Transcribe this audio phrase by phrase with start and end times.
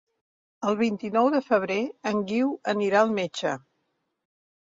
[0.69, 1.77] El vint-i-nou de febrer
[2.11, 3.55] en Guiu anirà al metge.